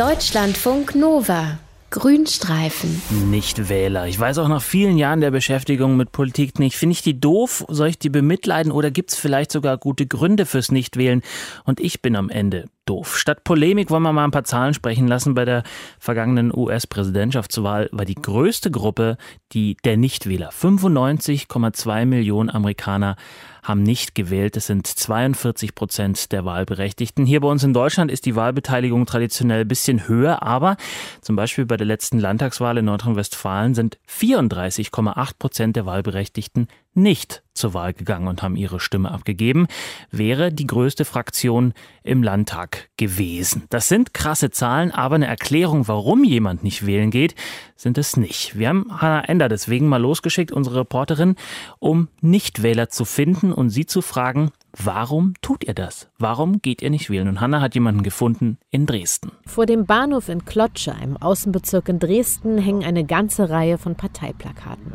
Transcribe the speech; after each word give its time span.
Deutschlandfunk 0.00 0.94
Nova. 0.94 1.58
Grünstreifen. 1.90 3.02
Nichtwähler. 3.28 4.06
Ich 4.06 4.18
weiß 4.18 4.38
auch 4.38 4.48
nach 4.48 4.62
vielen 4.62 4.96
Jahren 4.96 5.20
der 5.20 5.30
Beschäftigung 5.30 5.98
mit 5.98 6.10
Politik 6.10 6.58
nicht. 6.58 6.76
Finde 6.76 6.94
ich 6.94 7.02
die 7.02 7.20
doof? 7.20 7.66
Soll 7.68 7.88
ich 7.88 7.98
die 7.98 8.08
bemitleiden? 8.08 8.72
Oder 8.72 8.90
gibt 8.90 9.10
es 9.10 9.18
vielleicht 9.18 9.52
sogar 9.52 9.76
gute 9.76 10.06
Gründe 10.06 10.46
fürs 10.46 10.72
Nichtwählen? 10.72 11.20
Und 11.66 11.80
ich 11.80 12.00
bin 12.00 12.16
am 12.16 12.30
Ende 12.30 12.70
doof. 12.86 13.16
Statt 13.18 13.44
Polemik 13.44 13.90
wollen 13.90 14.02
wir 14.02 14.12
mal 14.12 14.24
ein 14.24 14.30
paar 14.30 14.44
Zahlen 14.44 14.74
sprechen 14.74 15.06
lassen. 15.06 15.34
Bei 15.34 15.44
der 15.44 15.62
vergangenen 15.98 16.52
US-Präsidentschaftswahl 16.54 17.88
war 17.92 18.04
die 18.04 18.14
größte 18.14 18.70
Gruppe 18.70 19.16
die 19.52 19.76
der 19.84 19.96
Nichtwähler. 19.96 20.50
95,2 20.50 22.06
Millionen 22.06 22.50
Amerikaner 22.50 23.16
haben 23.62 23.82
nicht 23.82 24.14
gewählt. 24.14 24.56
Das 24.56 24.66
sind 24.66 24.86
42 24.86 25.74
Prozent 25.74 26.32
der 26.32 26.44
Wahlberechtigten. 26.44 27.26
Hier 27.26 27.40
bei 27.40 27.48
uns 27.48 27.62
in 27.62 27.72
Deutschland 27.72 28.10
ist 28.10 28.26
die 28.26 28.36
Wahlbeteiligung 28.36 29.06
traditionell 29.06 29.62
ein 29.62 29.68
bisschen 29.68 30.08
höher, 30.08 30.42
aber 30.42 30.76
zum 31.20 31.36
Beispiel 31.36 31.66
bei 31.66 31.76
der 31.76 31.86
letzten 31.86 32.18
Landtagswahl 32.18 32.78
in 32.78 32.86
Nordrhein-Westfalen 32.86 33.74
sind 33.74 33.98
34,8 34.08 35.30
Prozent 35.38 35.76
der 35.76 35.86
Wahlberechtigten 35.86 36.68
nicht 36.94 37.42
zur 37.54 37.74
Wahl 37.74 37.92
gegangen 37.92 38.26
und 38.26 38.42
haben 38.42 38.56
ihre 38.56 38.80
Stimme 38.80 39.10
abgegeben, 39.10 39.66
wäre 40.10 40.52
die 40.52 40.66
größte 40.66 41.04
Fraktion 41.04 41.74
im 42.02 42.22
Landtag 42.22 42.88
gewesen. 42.96 43.64
Das 43.68 43.88
sind 43.88 44.14
krasse 44.14 44.50
Zahlen, 44.50 44.90
aber 44.90 45.16
eine 45.16 45.26
Erklärung, 45.26 45.86
warum 45.86 46.24
jemand 46.24 46.62
nicht 46.62 46.86
wählen 46.86 47.10
geht, 47.10 47.34
sind 47.76 47.98
es 47.98 48.16
nicht. 48.16 48.58
Wir 48.58 48.68
haben 48.68 48.86
Hannah 49.00 49.28
Ender 49.28 49.48
deswegen 49.48 49.88
mal 49.88 50.00
losgeschickt, 50.00 50.52
unsere 50.52 50.80
Reporterin, 50.80 51.36
um 51.78 52.08
Nichtwähler 52.20 52.88
zu 52.88 53.04
finden 53.04 53.52
und 53.52 53.70
sie 53.70 53.86
zu 53.86 54.02
fragen, 54.02 54.52
Warum 54.76 55.34
tut 55.42 55.64
ihr 55.64 55.74
das? 55.74 56.08
Warum 56.18 56.62
geht 56.62 56.80
ihr 56.80 56.90
nicht 56.90 57.10
wählen? 57.10 57.26
Und 57.26 57.40
Hanna 57.40 57.60
hat 57.60 57.74
jemanden 57.74 58.04
gefunden 58.04 58.58
in 58.70 58.86
Dresden. 58.86 59.32
Vor 59.44 59.66
dem 59.66 59.84
Bahnhof 59.84 60.28
in 60.28 60.44
Klotsche, 60.44 60.94
einem 60.94 61.16
Außenbezirk 61.16 61.88
in 61.88 61.98
Dresden, 61.98 62.56
hängen 62.56 62.84
eine 62.84 63.04
ganze 63.04 63.50
Reihe 63.50 63.78
von 63.78 63.96
Parteiplakaten. 63.96 64.92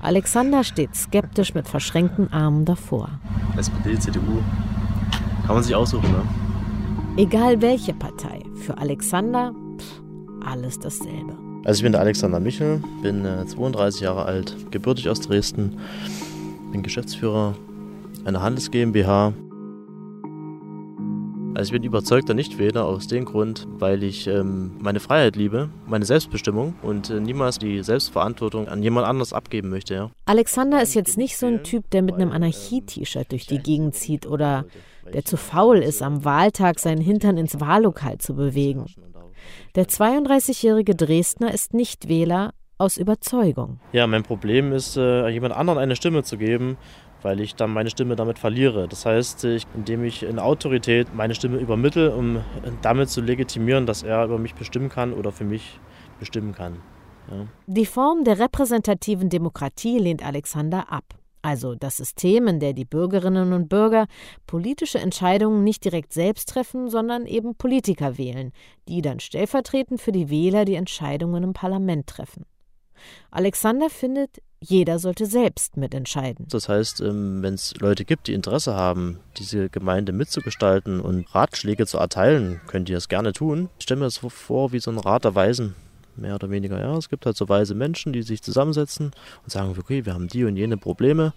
Alexander 0.00 0.64
steht 0.64 0.94
skeptisch 0.94 1.54
mit 1.54 1.68
verschränkten 1.68 2.32
Armen 2.32 2.64
davor. 2.64 3.10
SPD, 3.56 3.98
CDU, 3.98 4.42
kann 5.46 5.54
man 5.54 5.62
sich 5.62 5.74
aussuchen, 5.74 6.10
ne? 6.10 6.22
Egal 7.16 7.62
welche 7.62 7.94
Partei, 7.94 8.42
für 8.56 8.76
Alexander 8.78 9.54
pff, 9.78 10.02
alles 10.44 10.78
dasselbe. 10.78 11.36
Also 11.64 11.78
ich 11.78 11.82
bin 11.82 11.92
der 11.92 12.00
Alexander 12.00 12.38
Michel, 12.38 12.82
bin 13.02 13.24
32 13.24 14.00
äh, 14.00 14.04
Jahre 14.04 14.24
alt, 14.24 14.54
gebürtig 14.70 15.08
aus 15.08 15.20
Dresden, 15.20 15.78
bin 16.70 16.82
Geschäftsführer 16.82 17.54
einer 18.24 18.42
Handels 18.42 18.70
GmbH. 18.70 19.32
Also 21.56 21.68
ich 21.68 21.72
bin 21.72 21.84
überzeugter 21.84 22.34
Nichtwähler 22.34 22.84
aus 22.84 23.06
dem 23.06 23.24
Grund, 23.24 23.66
weil 23.66 24.02
ich 24.02 24.26
ähm, 24.26 24.72
meine 24.78 25.00
Freiheit 25.00 25.36
liebe, 25.36 25.70
meine 25.86 26.04
Selbstbestimmung 26.04 26.74
und 26.82 27.08
äh, 27.08 27.18
niemals 27.18 27.58
die 27.58 27.82
Selbstverantwortung 27.82 28.68
an 28.68 28.82
jemand 28.82 29.06
anders 29.06 29.32
abgeben 29.32 29.70
möchte. 29.70 29.94
Ja. 29.94 30.10
Alexander 30.26 30.82
ist 30.82 30.92
jetzt 30.92 31.16
nicht 31.16 31.38
so 31.38 31.46
ein 31.46 31.64
Typ, 31.64 31.88
der 31.92 32.02
mit 32.02 32.16
einem 32.16 32.30
Anarchie-T-Shirt 32.30 33.32
durch 33.32 33.46
die 33.46 33.58
Gegend 33.58 33.94
zieht 33.94 34.26
oder 34.26 34.66
der 35.14 35.24
zu 35.24 35.38
faul 35.38 35.78
ist, 35.78 36.02
am 36.02 36.26
Wahltag 36.26 36.78
seinen 36.78 37.00
Hintern 37.00 37.38
ins 37.38 37.58
Wahllokal 37.58 38.18
zu 38.18 38.34
bewegen. 38.34 38.84
Der 39.76 39.86
32-jährige 39.86 40.94
Dresdner 40.94 41.54
ist 41.54 41.72
Nichtwähler 41.72 42.52
aus 42.76 42.98
Überzeugung. 42.98 43.80
Ja, 43.92 44.06
mein 44.06 44.24
Problem 44.24 44.74
ist, 44.74 44.98
äh, 44.98 45.26
jemand 45.28 45.56
anderen 45.56 45.78
eine 45.78 45.96
Stimme 45.96 46.22
zu 46.22 46.36
geben, 46.36 46.76
weil 47.26 47.40
ich 47.40 47.56
dann 47.56 47.72
meine 47.72 47.90
Stimme 47.90 48.14
damit 48.14 48.38
verliere. 48.38 48.86
Das 48.86 49.04
heißt, 49.04 49.42
ich, 49.46 49.66
indem 49.74 50.04
ich 50.04 50.22
in 50.22 50.38
Autorität 50.38 51.12
meine 51.12 51.34
Stimme 51.34 51.56
übermittle, 51.56 52.14
um 52.14 52.44
damit 52.82 53.10
zu 53.10 53.20
legitimieren, 53.20 53.84
dass 53.84 54.04
er 54.04 54.24
über 54.24 54.38
mich 54.38 54.54
bestimmen 54.54 54.88
kann 54.88 55.12
oder 55.12 55.32
für 55.32 55.42
mich 55.42 55.80
bestimmen 56.20 56.54
kann. 56.54 56.74
Ja. 57.28 57.48
Die 57.66 57.84
Form 57.84 58.22
der 58.22 58.38
repräsentativen 58.38 59.28
Demokratie 59.28 59.98
lehnt 59.98 60.24
Alexander 60.24 60.92
ab. 60.92 61.02
Also 61.42 61.74
das 61.74 61.96
System, 61.96 62.46
in 62.46 62.60
der 62.60 62.74
die 62.74 62.84
Bürgerinnen 62.84 63.52
und 63.52 63.68
Bürger 63.68 64.06
politische 64.46 65.00
Entscheidungen 65.00 65.64
nicht 65.64 65.84
direkt 65.84 66.12
selbst 66.12 66.48
treffen, 66.48 66.88
sondern 66.88 67.26
eben 67.26 67.56
Politiker 67.56 68.18
wählen, 68.18 68.52
die 68.88 69.02
dann 69.02 69.18
stellvertretend 69.18 70.00
für 70.00 70.12
die 70.12 70.30
Wähler 70.30 70.64
die 70.64 70.76
Entscheidungen 70.76 71.42
im 71.42 71.54
Parlament 71.54 72.06
treffen. 72.06 72.46
Alexander 73.32 73.90
findet, 73.90 74.38
jeder 74.68 74.98
sollte 74.98 75.26
selbst 75.26 75.76
mitentscheiden. 75.76 76.46
Das 76.48 76.68
heißt, 76.68 77.00
ähm, 77.00 77.42
wenn 77.42 77.54
es 77.54 77.74
Leute 77.78 78.04
gibt, 78.04 78.26
die 78.26 78.34
Interesse 78.34 78.74
haben, 78.74 79.20
diese 79.36 79.68
Gemeinde 79.68 80.12
mitzugestalten 80.12 81.00
und 81.00 81.34
Ratschläge 81.34 81.86
zu 81.86 81.98
erteilen, 81.98 82.60
könnt 82.66 82.88
ihr 82.88 82.96
es 82.96 83.08
gerne 83.08 83.32
tun. 83.32 83.68
Ich 83.78 83.84
stelle 83.84 84.00
mir 84.00 84.06
das 84.06 84.18
vor 84.18 84.72
wie 84.72 84.80
so 84.80 84.90
ein 84.90 84.98
Rat 84.98 85.24
der 85.24 85.34
Weisen. 85.34 85.74
Mehr 86.16 86.34
oder 86.34 86.50
weniger, 86.50 86.80
ja. 86.80 86.96
Es 86.96 87.08
gibt 87.08 87.26
halt 87.26 87.36
so 87.36 87.48
weise 87.48 87.74
Menschen, 87.74 88.12
die 88.12 88.22
sich 88.22 88.42
zusammensetzen 88.42 89.12
und 89.42 89.50
sagen, 89.50 89.74
okay, 89.78 90.06
wir 90.06 90.14
haben 90.14 90.28
die 90.28 90.44
und 90.44 90.56
jene 90.56 90.76
Probleme. 90.76 91.34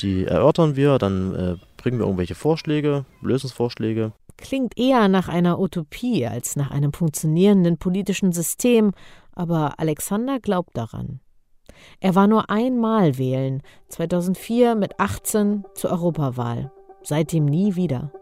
Die 0.00 0.26
erörtern 0.26 0.76
wir, 0.76 0.98
dann 0.98 1.34
äh, 1.34 1.56
bringen 1.76 1.98
wir 1.98 2.04
irgendwelche 2.04 2.34
Vorschläge, 2.34 3.04
Lösungsvorschläge. 3.22 4.12
Klingt 4.36 4.78
eher 4.78 5.08
nach 5.08 5.28
einer 5.28 5.58
Utopie 5.58 6.26
als 6.26 6.54
nach 6.54 6.70
einem 6.70 6.92
funktionierenden 6.92 7.78
politischen 7.78 8.32
System, 8.32 8.92
aber 9.32 9.80
Alexander 9.80 10.38
glaubt 10.38 10.76
daran. 10.76 11.20
Er 12.00 12.14
war 12.14 12.26
nur 12.26 12.50
einmal 12.50 13.18
wählen, 13.18 13.62
2004 13.88 14.74
mit 14.74 14.98
18 14.98 15.64
zur 15.74 15.90
Europawahl. 15.90 16.70
Seitdem 17.02 17.44
nie 17.44 17.76
wieder. 17.76 18.12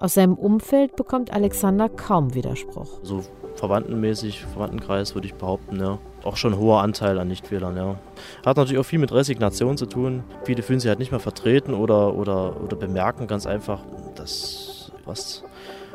Aus 0.00 0.14
seinem 0.14 0.34
Umfeld 0.34 0.96
bekommt 0.96 1.32
Alexander 1.32 1.88
kaum 1.88 2.34
Widerspruch. 2.34 3.00
So 3.02 3.22
verwandtenmäßig, 3.54 4.44
Verwandtenkreis 4.44 5.14
würde 5.14 5.26
ich 5.26 5.34
behaupten, 5.34 5.80
ja. 5.80 5.98
Auch 6.24 6.36
schon 6.36 6.54
ein 6.54 6.58
hoher 6.58 6.82
Anteil 6.82 7.18
an 7.18 7.28
Nichtwählern, 7.28 7.76
ja. 7.76 7.96
Hat 8.44 8.56
natürlich 8.56 8.78
auch 8.78 8.86
viel 8.86 8.98
mit 8.98 9.12
Resignation 9.12 9.76
zu 9.76 9.86
tun. 9.86 10.24
Viele 10.44 10.62
fühlen 10.62 10.80
sich 10.80 10.88
halt 10.88 10.98
nicht 10.98 11.10
mehr 11.10 11.20
vertreten 11.20 11.74
oder, 11.74 12.14
oder, 12.14 12.60
oder 12.62 12.76
bemerken 12.76 13.26
ganz 13.26 13.46
einfach, 13.46 13.80
dass 14.14 14.92
was 15.04 15.44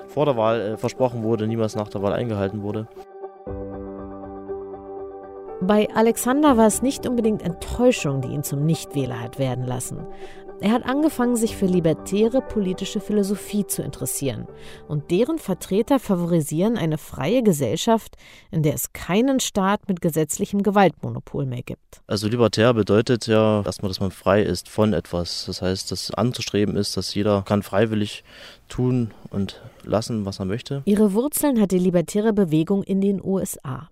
vor 0.07 0.25
der 0.25 0.37
Wahl 0.37 0.61
äh, 0.61 0.77
versprochen 0.77 1.23
wurde, 1.23 1.47
niemals 1.47 1.75
nach 1.75 1.87
der 1.87 2.01
Wahl 2.01 2.13
eingehalten 2.13 2.61
wurde. 2.61 2.87
Bei 5.67 5.89
Alexander 5.93 6.55
war 6.55 6.67
es 6.67 6.81
nicht 6.81 7.05
unbedingt 7.05 7.41
Enttäuschung, 7.41 8.21
die 8.21 8.29
ihn 8.29 8.43
zum 8.43 8.65
Nichtwähler 8.65 9.19
hat 9.19 9.37
werden 9.37 9.65
lassen. 9.65 10.07
Er 10.61 10.71
hat 10.71 10.85
angefangen, 10.85 11.35
sich 11.35 11.57
für 11.57 11.65
libertäre 11.65 12.41
politische 12.41 13.01
Philosophie 13.01 13.67
zu 13.67 13.83
interessieren. 13.83 14.47
Und 14.87 15.11
deren 15.11 15.39
Vertreter 15.39 15.99
favorisieren 15.99 16.77
eine 16.77 16.97
freie 16.97 17.43
Gesellschaft, 17.43 18.15
in 18.49 18.63
der 18.63 18.75
es 18.75 18.93
keinen 18.93 19.41
Staat 19.41 19.89
mit 19.89 20.01
gesetzlichem 20.01 20.63
Gewaltmonopol 20.63 21.45
mehr 21.45 21.63
gibt. 21.63 22.01
Also 22.07 22.29
libertär 22.29 22.73
bedeutet 22.73 23.27
ja 23.27 23.61
erstmal, 23.63 23.89
dass 23.89 23.99
man 23.99 24.11
frei 24.11 24.43
ist 24.43 24.69
von 24.69 24.93
etwas. 24.93 25.43
Das 25.47 25.61
heißt, 25.61 25.91
dass 25.91 26.11
anzustreben 26.11 26.77
ist, 26.77 26.95
dass 26.95 27.13
jeder 27.13 27.41
kann 27.41 27.61
freiwillig 27.61 28.23
tun 28.69 29.11
und 29.31 29.61
lassen, 29.83 30.25
was 30.25 30.39
er 30.39 30.45
möchte. 30.45 30.81
Ihre 30.85 31.13
Wurzeln 31.13 31.59
hat 31.59 31.71
die 31.71 31.77
libertäre 31.77 32.31
Bewegung 32.31 32.83
in 32.83 33.01
den 33.01 33.21
USA. 33.21 33.89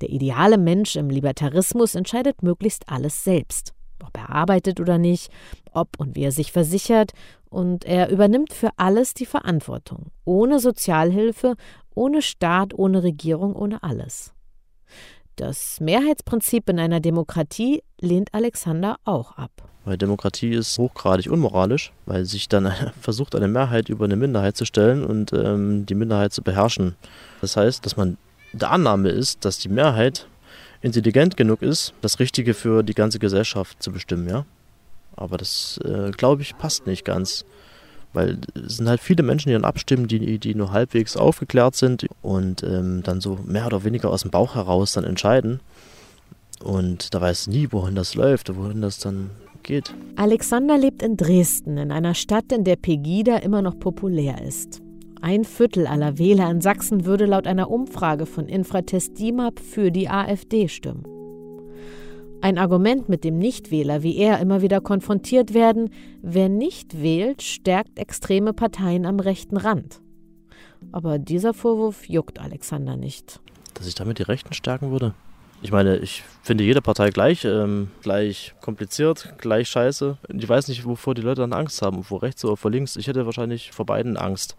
Der 0.00 0.10
ideale 0.10 0.58
Mensch 0.58 0.96
im 0.96 1.10
Libertarismus 1.10 1.94
entscheidet 1.94 2.42
möglichst 2.42 2.88
alles 2.88 3.24
selbst, 3.24 3.72
ob 4.04 4.16
er 4.16 4.30
arbeitet 4.30 4.80
oder 4.80 4.98
nicht, 4.98 5.30
ob 5.72 5.88
und 5.98 6.16
wie 6.16 6.24
er 6.24 6.32
sich 6.32 6.52
versichert, 6.52 7.12
und 7.48 7.84
er 7.84 8.10
übernimmt 8.10 8.52
für 8.52 8.70
alles 8.76 9.14
die 9.14 9.26
Verantwortung, 9.26 10.10
ohne 10.24 10.58
Sozialhilfe, 10.60 11.54
ohne 11.94 12.20
Staat, 12.20 12.74
ohne 12.74 13.02
Regierung, 13.02 13.54
ohne 13.54 13.82
alles. 13.82 14.34
Das 15.36 15.80
Mehrheitsprinzip 15.80 16.68
in 16.70 16.78
einer 16.78 17.00
Demokratie 17.00 17.82
lehnt 18.00 18.32
Alexander 18.32 18.96
auch 19.04 19.32
ab. 19.32 19.50
Weil 19.84 19.98
Demokratie 19.98 20.50
ist 20.50 20.76
hochgradig 20.78 21.30
unmoralisch, 21.30 21.92
weil 22.06 22.24
sich 22.24 22.48
dann 22.48 22.72
versucht, 23.00 23.34
eine 23.34 23.46
Mehrheit 23.46 23.88
über 23.88 24.06
eine 24.06 24.16
Minderheit 24.16 24.56
zu 24.56 24.64
stellen 24.64 25.04
und 25.04 25.32
ähm, 25.32 25.86
die 25.86 25.94
Minderheit 25.94 26.32
zu 26.32 26.42
beherrschen. 26.42 26.96
Das 27.40 27.56
heißt, 27.56 27.84
dass 27.86 27.96
man 27.96 28.16
der 28.56 28.70
Annahme 28.70 29.10
ist, 29.10 29.44
dass 29.44 29.58
die 29.58 29.68
Mehrheit 29.68 30.26
intelligent 30.82 31.36
genug 31.36 31.62
ist, 31.62 31.94
das 32.00 32.18
Richtige 32.20 32.54
für 32.54 32.82
die 32.82 32.94
ganze 32.94 33.18
Gesellschaft 33.18 33.82
zu 33.82 33.92
bestimmen, 33.92 34.28
ja. 34.28 34.44
Aber 35.16 35.38
das, 35.38 35.80
äh, 35.84 36.10
glaube 36.10 36.42
ich, 36.42 36.58
passt 36.58 36.86
nicht 36.86 37.04
ganz. 37.04 37.44
Weil 38.12 38.38
es 38.54 38.78
sind 38.78 38.88
halt 38.88 39.00
viele 39.00 39.22
Menschen, 39.22 39.48
die 39.48 39.54
dann 39.54 39.64
abstimmen, 39.64 40.08
die, 40.08 40.38
die 40.38 40.54
nur 40.54 40.72
halbwegs 40.72 41.16
aufgeklärt 41.16 41.76
sind 41.76 42.06
und 42.22 42.62
ähm, 42.62 43.02
dann 43.02 43.20
so 43.20 43.38
mehr 43.44 43.66
oder 43.66 43.84
weniger 43.84 44.10
aus 44.10 44.22
dem 44.22 44.30
Bauch 44.30 44.54
heraus 44.54 44.92
dann 44.92 45.04
entscheiden. 45.04 45.60
Und 46.62 47.14
da 47.14 47.20
weiß 47.20 47.48
nie, 47.48 47.68
wohin 47.72 47.94
das 47.94 48.14
läuft, 48.14 48.54
wohin 48.56 48.80
das 48.80 48.98
dann 48.98 49.30
geht. 49.62 49.94
Alexander 50.16 50.78
lebt 50.78 51.02
in 51.02 51.16
Dresden, 51.16 51.76
in 51.76 51.92
einer 51.92 52.14
Stadt, 52.14 52.52
in 52.52 52.64
der 52.64 52.76
Pegida 52.76 53.36
immer 53.38 53.60
noch 53.60 53.78
populär 53.78 54.40
ist. 54.42 54.80
Ein 55.26 55.42
Viertel 55.42 55.88
aller 55.88 56.18
Wähler 56.18 56.48
in 56.48 56.60
Sachsen 56.60 57.04
würde 57.04 57.26
laut 57.26 57.48
einer 57.48 57.68
Umfrage 57.68 58.26
von 58.26 58.46
Infratest 58.46 59.18
DIMAP 59.18 59.58
für 59.58 59.90
die 59.90 60.08
AfD 60.08 60.68
stimmen. 60.68 61.04
Ein 62.42 62.58
Argument, 62.58 63.08
mit 63.08 63.24
dem 63.24 63.36
Nichtwähler 63.36 64.04
wie 64.04 64.16
er 64.18 64.38
immer 64.38 64.62
wieder 64.62 64.80
konfrontiert 64.80 65.52
werden, 65.52 65.90
wer 66.22 66.48
nicht 66.48 67.02
wählt, 67.02 67.42
stärkt 67.42 67.98
extreme 67.98 68.52
Parteien 68.52 69.04
am 69.04 69.18
rechten 69.18 69.56
Rand. 69.56 70.00
Aber 70.92 71.18
dieser 71.18 71.54
Vorwurf 71.54 72.08
juckt 72.08 72.38
Alexander 72.38 72.96
nicht. 72.96 73.40
Dass 73.74 73.88
ich 73.88 73.96
damit 73.96 74.20
die 74.20 74.22
Rechten 74.22 74.54
stärken 74.54 74.92
würde? 74.92 75.12
Ich 75.62 75.72
meine, 75.72 75.96
ich 75.96 76.22
finde 76.42 76.64
jede 76.64 76.82
Partei 76.82 77.10
gleich, 77.10 77.44
ähm, 77.44 77.90
gleich 78.02 78.54
kompliziert, 78.60 79.34
gleich 79.38 79.68
scheiße. 79.68 80.16
Ich 80.28 80.48
weiß 80.48 80.68
nicht, 80.68 80.84
wovor 80.84 81.14
die 81.14 81.22
Leute 81.22 81.40
dann 81.40 81.52
Angst 81.52 81.82
haben, 81.82 82.04
vor 82.04 82.22
rechts 82.22 82.44
oder 82.44 82.56
vor 82.56 82.70
links. 82.70 82.96
Ich 82.96 83.06
hätte 83.08 83.26
wahrscheinlich 83.26 83.72
vor 83.72 83.86
beiden 83.86 84.16
Angst. 84.16 84.56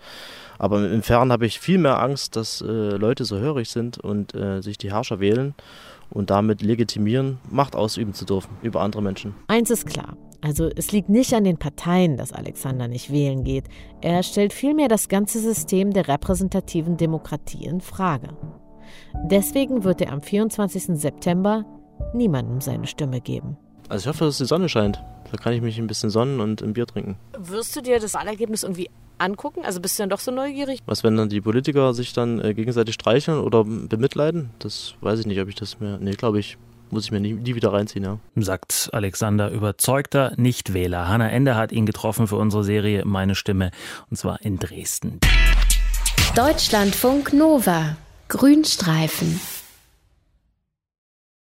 Aber 0.57 0.89
im 0.89 1.03
Fern 1.03 1.31
habe 1.31 1.45
ich 1.45 1.59
viel 1.59 1.77
mehr 1.77 2.01
Angst, 2.01 2.35
dass 2.35 2.61
äh, 2.61 2.65
Leute 2.65 3.25
so 3.25 3.37
hörig 3.37 3.69
sind 3.69 3.99
und 3.99 4.33
äh, 4.35 4.61
sich 4.61 4.77
die 4.77 4.91
Herrscher 4.91 5.19
wählen 5.19 5.53
und 6.09 6.29
damit 6.29 6.61
legitimieren, 6.61 7.39
Macht 7.49 7.75
ausüben 7.75 8.13
zu 8.13 8.25
dürfen 8.25 8.49
über 8.61 8.81
andere 8.81 9.01
Menschen. 9.01 9.35
Eins 9.47 9.69
ist 9.69 9.85
klar. 9.85 10.17
Also 10.41 10.69
es 10.75 10.91
liegt 10.91 11.09
nicht 11.09 11.33
an 11.33 11.43
den 11.43 11.57
Parteien, 11.57 12.17
dass 12.17 12.31
Alexander 12.31 12.87
nicht 12.87 13.11
wählen 13.11 13.43
geht. 13.43 13.65
Er 14.01 14.23
stellt 14.23 14.53
vielmehr 14.53 14.87
das 14.87 15.09
ganze 15.09 15.39
System 15.39 15.93
der 15.93 16.07
repräsentativen 16.07 16.97
Demokratie 16.97 17.65
in 17.65 17.81
Frage. 17.81 18.29
Deswegen 19.29 19.83
wird 19.83 20.01
er 20.01 20.11
am 20.11 20.21
24. 20.21 20.99
September 20.99 21.65
niemandem 22.13 22.61
seine 22.61 22.87
Stimme 22.87 23.21
geben. 23.21 23.57
Also 23.89 24.03
ich 24.03 24.13
hoffe, 24.13 24.25
dass 24.25 24.37
die 24.37 24.45
Sonne 24.45 24.69
scheint. 24.69 25.01
Da 25.31 25.37
kann 25.37 25.53
ich 25.53 25.61
mich 25.61 25.77
ein 25.77 25.87
bisschen 25.87 26.09
sonnen 26.09 26.39
und 26.39 26.61
ein 26.61 26.73
Bier 26.73 26.85
trinken. 26.85 27.17
Wirst 27.37 27.75
du 27.75 27.81
dir 27.81 27.99
das 27.99 28.13
Wahlergebnis 28.13 28.63
irgendwie 28.63 28.89
angucken? 29.17 29.61
Also 29.65 29.79
bist 29.79 29.97
du 29.97 30.03
dann 30.03 30.09
doch 30.09 30.19
so 30.19 30.31
neugierig? 30.31 30.79
Was, 30.85 31.03
wenn 31.03 31.17
dann 31.17 31.29
die 31.29 31.41
Politiker 31.41 31.93
sich 31.93 32.13
dann 32.13 32.39
äh, 32.39 32.53
gegenseitig 32.53 32.95
streicheln 32.95 33.39
oder 33.39 33.63
bemitleiden? 33.63 34.51
Das 34.59 34.95
weiß 35.01 35.19
ich 35.19 35.25
nicht, 35.25 35.39
ob 35.39 35.47
ich 35.49 35.55
das 35.55 35.79
mehr. 35.79 35.97
Nee, 35.99 36.11
glaube 36.11 36.39
ich. 36.39 36.57
Muss 36.89 37.03
ich 37.03 37.11
mir 37.11 37.19
nie, 37.19 37.33
nie 37.33 37.55
wieder 37.55 37.73
reinziehen, 37.73 38.05
ja. 38.05 38.17
Sagt 38.37 38.89
Alexander, 38.93 39.51
überzeugter 39.51 40.31
Nichtwähler. 40.37 41.09
Hanna 41.09 41.29
Ende 41.29 41.55
hat 41.55 41.73
ihn 41.73 41.85
getroffen 41.85 42.27
für 42.27 42.37
unsere 42.37 42.63
Serie 42.63 43.03
Meine 43.03 43.35
Stimme, 43.35 43.71
und 44.09 44.15
zwar 44.15 44.41
in 44.41 44.57
Dresden. 44.57 45.19
Deutschlandfunk 46.33 47.33
Nova 47.33 47.97
Grünstreifen 48.29 49.39